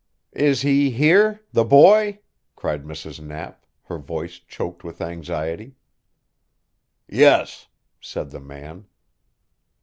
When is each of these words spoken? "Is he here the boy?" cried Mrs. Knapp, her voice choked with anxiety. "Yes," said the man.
"Is 0.33 0.63
he 0.63 0.89
here 0.89 1.41
the 1.53 1.63
boy?" 1.63 2.21
cried 2.55 2.85
Mrs. 2.85 3.19
Knapp, 3.23 3.67
her 3.83 3.99
voice 3.99 4.39
choked 4.39 4.83
with 4.83 4.99
anxiety. 4.99 5.75
"Yes," 7.07 7.67
said 8.01 8.31
the 8.31 8.39
man. 8.39 8.87